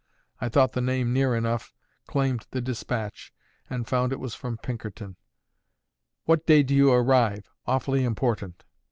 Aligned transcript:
I 0.39 0.49
thought 0.49 0.71
the 0.73 0.81
name 0.81 1.13
near 1.13 1.35
enough, 1.35 1.75
claimed 2.07 2.47
the 2.49 2.59
despatch, 2.59 3.31
and 3.69 3.87
found 3.87 4.11
it 4.11 4.19
was 4.19 4.33
from 4.33 4.57
Pinkerton: 4.57 5.15
"What 6.25 6.47
day 6.47 6.63
do 6.63 6.73
you 6.73 6.91
arrive? 6.91 7.51
Awfully 7.67 8.03
important." 8.03 8.63